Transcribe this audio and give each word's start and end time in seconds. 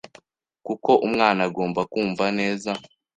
kuko 0.65 0.91
umwana 1.07 1.41
agomba 1.47 1.81
kumva 1.91 2.25
neza 2.39 2.71